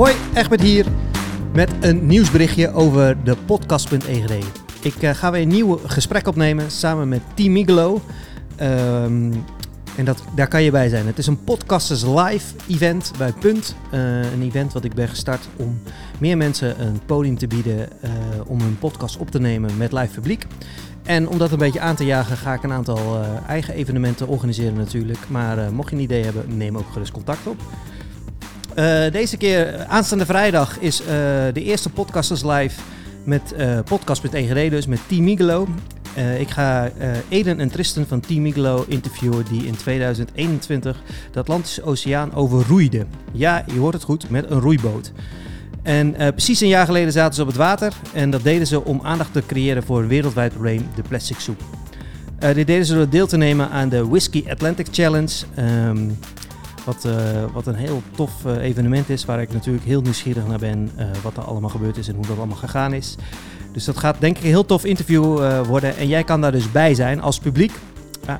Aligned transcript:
Hoi, 0.00 0.14
Egbert 0.34 0.60
hier 0.60 0.86
met 1.52 1.70
een 1.80 2.06
nieuwsberichtje 2.06 2.72
over 2.72 3.24
de 3.24 3.36
podcast.egd. 3.46 4.32
Ik 4.82 5.02
uh, 5.02 5.10
ga 5.10 5.30
weer 5.30 5.42
een 5.42 5.48
nieuw 5.48 5.80
gesprek 5.86 6.26
opnemen 6.26 6.70
samen 6.70 7.08
met 7.08 7.20
Team 7.34 7.52
Migelo. 7.52 8.00
Um, 8.60 9.44
en 9.96 10.04
dat, 10.04 10.22
daar 10.34 10.48
kan 10.48 10.62
je 10.62 10.70
bij 10.70 10.88
zijn. 10.88 11.06
Het 11.06 11.18
is 11.18 11.26
een 11.26 11.44
Podcasters 11.44 12.02
Live 12.02 12.54
event 12.68 13.12
bij 13.18 13.32
Punt. 13.32 13.76
Uh, 13.94 14.32
een 14.32 14.42
event 14.42 14.72
wat 14.72 14.84
ik 14.84 14.94
ben 14.94 15.08
gestart 15.08 15.48
om 15.56 15.82
meer 16.18 16.36
mensen 16.36 16.80
een 16.80 17.00
podium 17.06 17.38
te 17.38 17.46
bieden 17.46 17.78
uh, 17.78 18.10
om 18.46 18.60
hun 18.60 18.78
podcast 18.78 19.16
op 19.16 19.30
te 19.30 19.40
nemen 19.40 19.76
met 19.76 19.92
live 19.92 20.14
publiek. 20.14 20.46
En 21.02 21.28
om 21.28 21.38
dat 21.38 21.52
een 21.52 21.58
beetje 21.58 21.80
aan 21.80 21.96
te 21.96 22.04
jagen 22.04 22.36
ga 22.36 22.54
ik 22.54 22.62
een 22.62 22.72
aantal 22.72 23.20
eigen 23.46 23.74
evenementen 23.74 24.28
organiseren 24.28 24.74
natuurlijk. 24.74 25.28
Maar 25.28 25.72
mocht 25.72 25.90
je 25.90 25.96
een 25.96 26.02
idee 26.02 26.24
hebben, 26.24 26.56
neem 26.56 26.76
ook 26.76 26.92
gerust 26.92 27.12
contact 27.12 27.46
op. 27.46 27.62
deze 29.12 29.36
keer, 29.36 29.84
aanstaande 29.86 30.26
vrijdag, 30.26 30.78
is 30.78 30.96
de 31.52 31.62
eerste 31.62 31.90
Podcasters 31.90 32.42
Live 32.42 32.80
met 33.24 33.54
podcast.egd, 33.84 34.70
dus 34.70 34.86
met 34.86 35.00
Team 35.06 35.24
Migelo. 35.24 35.68
Ik 36.38 36.50
ga 36.50 36.90
Eden 37.28 37.60
en 37.60 37.70
Tristan 37.70 38.06
van 38.06 38.20
Team 38.20 38.42
Migelo 38.42 38.84
interviewen 38.88 39.44
die 39.50 39.66
in 39.66 39.76
2021 39.76 41.02
de 41.32 41.38
Atlantische 41.38 41.82
Oceaan 41.82 42.34
overroeiden. 42.34 43.08
Ja, 43.32 43.64
je 43.72 43.78
hoort 43.78 43.94
het 43.94 44.02
goed, 44.02 44.30
met 44.30 44.50
een 44.50 44.60
roeiboot. 44.60 45.12
En 45.82 46.14
precies 46.16 46.60
een 46.60 46.68
jaar 46.68 46.86
geleden 46.86 47.12
zaten 47.12 47.34
ze 47.34 47.40
op 47.40 47.46
het 47.46 47.56
water 47.56 47.92
en 48.12 48.30
dat 48.30 48.42
deden 48.42 48.66
ze 48.66 48.84
om 48.84 49.00
aandacht 49.02 49.32
te 49.32 49.42
creëren 49.46 49.82
voor 49.82 50.00
een 50.00 50.08
wereldwijd 50.08 50.52
probleem, 50.52 50.88
de 50.94 51.02
plastic 51.08 51.38
soep. 51.38 51.60
dit 52.38 52.66
deden 52.66 52.84
ze 52.84 52.94
door 52.94 53.08
deel 53.08 53.26
te 53.26 53.36
nemen 53.36 53.70
aan 53.70 53.88
de 53.88 54.06
Whiskey 54.06 54.44
Atlantic 54.48 54.86
Challenge. 54.90 55.44
Um, 55.58 56.18
wat, 56.84 57.08
wat, 57.52 57.66
een 57.66 57.74
heel 57.74 58.02
tof 58.14 58.44
evenement 58.44 59.08
is, 59.08 59.24
waar 59.24 59.40
ik 59.40 59.52
natuurlijk 59.52 59.84
heel 59.84 60.00
nieuwsgierig 60.00 60.46
naar 60.46 60.58
ben 60.58 60.90
wat 61.22 61.36
er 61.36 61.42
allemaal 61.42 61.70
gebeurd 61.70 61.96
is 61.96 62.08
en 62.08 62.14
hoe 62.14 62.26
dat 62.26 62.36
allemaal 62.36 62.56
gegaan 62.56 62.92
is. 62.92 63.16
Dus 63.72 63.84
dat 63.84 63.98
gaat 63.98 64.16
denk 64.18 64.36
ik 64.36 64.42
een 64.42 64.48
heel 64.48 64.66
tof 64.66 64.84
interview 64.84 65.24
worden. 65.66 65.96
En 65.96 66.08
jij 66.08 66.24
kan 66.24 66.40
daar 66.40 66.52
dus 66.52 66.72
bij 66.72 66.94
zijn 66.94 67.20
als 67.20 67.38
publiek. 67.38 67.72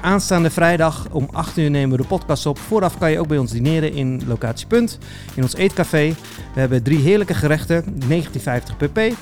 Aanstaande 0.00 0.50
vrijdag 0.50 1.06
om 1.10 1.28
8 1.32 1.58
uur 1.58 1.70
nemen 1.70 1.96
we 1.96 2.02
de 2.02 2.08
podcast 2.08 2.46
op. 2.46 2.58
Vooraf 2.58 2.98
kan 2.98 3.10
je 3.10 3.18
ook 3.18 3.28
bij 3.28 3.38
ons 3.38 3.50
dineren 3.50 3.92
in 3.92 4.22
Locatie 4.26 4.66
Punt, 4.66 4.98
in 5.34 5.42
ons 5.42 5.54
eetcafé. 5.54 6.14
We 6.54 6.60
hebben 6.60 6.82
drie 6.82 6.98
heerlijke 6.98 7.34
gerechten, 7.34 7.82
1950 8.08 8.76
pp. 8.76 9.16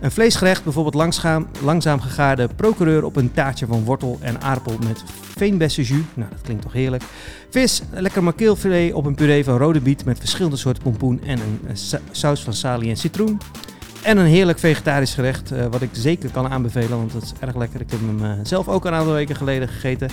Een 0.00 0.10
vleesgerecht, 0.10 0.64
bijvoorbeeld 0.64 0.94
langzaam, 0.94 1.46
langzaam 1.62 2.00
gegaarde 2.00 2.48
procureur 2.56 3.04
op 3.04 3.16
een 3.16 3.32
taartje 3.32 3.66
van 3.66 3.84
wortel 3.84 4.18
en 4.20 4.40
aardappel 4.40 4.76
met 4.86 5.02
veenbessenjus. 5.36 6.04
Nou, 6.14 6.30
dat 6.30 6.40
klinkt 6.40 6.62
toch 6.62 6.72
heerlijk. 6.72 7.02
Vis, 7.50 7.82
lekker 7.90 8.22
makeelfilet 8.22 8.92
op 8.92 9.06
een 9.06 9.14
puree 9.14 9.44
van 9.44 9.58
rode 9.58 9.80
biet 9.80 10.04
met 10.04 10.18
verschillende 10.18 10.56
soorten 10.56 10.82
pompoen 10.82 11.20
en 11.24 11.38
een 11.38 11.76
saus 12.10 12.42
van 12.42 12.52
salie 12.52 12.90
en 12.90 12.96
citroen. 12.96 13.38
En 14.02 14.18
een 14.18 14.26
heerlijk 14.26 14.58
vegetarisch 14.58 15.14
gerecht, 15.14 15.52
uh, 15.52 15.66
wat 15.70 15.82
ik 15.82 15.90
zeker 15.92 16.30
kan 16.30 16.48
aanbevelen, 16.48 16.98
want 16.98 17.12
het 17.12 17.22
is 17.22 17.32
erg 17.40 17.56
lekker. 17.56 17.80
Ik 17.80 17.90
heb 17.90 18.00
hem 18.00 18.24
uh, 18.24 18.30
zelf 18.42 18.68
ook 18.68 18.84
een 18.84 18.92
aantal 18.92 19.12
weken 19.12 19.36
geleden 19.36 19.68
gegeten, 19.68 20.10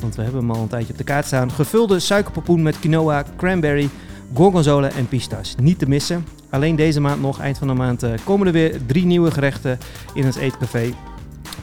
want 0.00 0.14
we 0.14 0.22
hebben 0.22 0.40
hem 0.40 0.50
al 0.50 0.62
een 0.62 0.68
tijdje 0.68 0.92
op 0.92 0.98
de 0.98 1.04
kaart 1.04 1.26
staan. 1.26 1.52
Gevulde 1.52 1.98
suikerpopoen 1.98 2.62
met 2.62 2.78
quinoa, 2.78 3.24
cranberry, 3.36 3.88
gorgonzola 4.34 4.90
en 4.90 5.08
pistache. 5.08 5.54
Niet 5.60 5.78
te 5.78 5.88
missen. 5.88 6.24
Alleen 6.52 6.76
deze 6.76 7.00
maand 7.00 7.20
nog, 7.20 7.40
eind 7.40 7.58
van 7.58 7.68
de 7.68 7.74
maand, 7.74 8.04
uh, 8.04 8.10
komen 8.24 8.46
er 8.46 8.52
weer 8.52 8.80
drie 8.86 9.04
nieuwe 9.04 9.30
gerechten 9.30 9.78
in 10.14 10.24
het 10.24 10.36
eetcafé. 10.36 10.94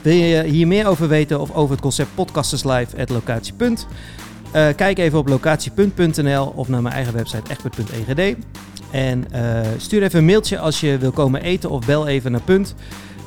Wil 0.01 0.13
je 0.13 0.43
hier 0.43 0.67
meer 0.67 0.87
over 0.87 1.07
weten 1.07 1.39
of 1.39 1.51
over 1.53 1.71
het 1.71 1.81
concept 1.81 2.15
Podcasters 2.15 2.63
Live 2.63 2.97
at 2.97 3.09
Locatie. 3.09 3.53
Uh, 3.59 3.75
kijk 4.75 4.97
even 4.97 5.19
op 5.19 5.27
locatiepunt.nl 5.27 6.53
of 6.55 6.67
naar 6.67 6.81
mijn 6.81 6.95
eigen 6.95 7.13
website 7.13 7.49
echtbert.egd. 7.49 8.35
En 8.91 9.25
uh, 9.33 9.59
stuur 9.77 10.03
even 10.03 10.19
een 10.19 10.25
mailtje 10.25 10.59
als 10.59 10.79
je 10.79 10.97
wil 10.97 11.11
komen 11.11 11.41
eten 11.41 11.69
of 11.69 11.85
bel 11.85 12.07
even 12.07 12.31
naar 12.31 12.41
Punt. 12.41 12.75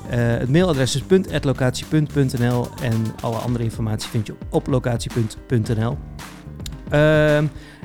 Het 0.06 0.48
mailadres 0.48 0.94
is 0.94 1.02
punt.locatiepunt.nl 1.02 2.68
en 2.82 3.04
alle 3.20 3.36
andere 3.36 3.64
informatie 3.64 4.10
vind 4.10 4.26
je 4.26 4.34
op 4.50 4.66
locatiepunt.nl. 4.66 5.98
Uh, 6.92 7.38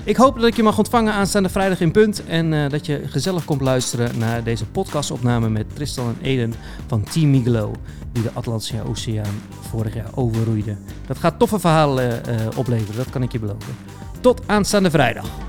ik 0.03 0.16
hoop 0.16 0.35
dat 0.35 0.45
ik 0.45 0.56
je 0.56 0.63
mag 0.63 0.78
ontvangen 0.78 1.13
aanstaande 1.13 1.50
vrijdag 1.50 1.79
in 1.79 1.91
Punt 1.91 2.25
en 2.25 2.51
uh, 2.51 2.69
dat 2.69 2.85
je 2.85 3.01
gezellig 3.06 3.45
komt 3.45 3.62
luisteren 3.62 4.18
naar 4.18 4.44
deze 4.44 4.66
podcastopname 4.66 5.50
met 5.50 5.75
Tristan 5.75 6.07
en 6.07 6.25
Eden 6.25 6.53
van 6.88 7.03
Team 7.03 7.29
Migelo, 7.29 7.72
die 8.12 8.23
de 8.23 8.31
Atlantische 8.34 8.84
Oceaan 8.88 9.41
vorig 9.69 9.94
jaar 9.94 10.09
overroeide. 10.16 10.78
Dat 11.07 11.17
gaat 11.17 11.40
toffe 11.40 11.59
verhalen 11.59 12.22
opleveren, 12.56 12.96
dat 12.96 13.09
kan 13.09 13.23
ik 13.23 13.31
je 13.31 13.40
beloven. 13.40 13.75
Tot 14.22 14.41
aanstaande 14.46 14.90
vrijdag. 14.90 15.47